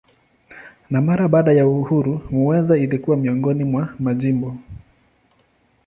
[0.89, 4.57] Na mara baada ya uhuru Muheza ilikuwa miongoni mwa majimbo.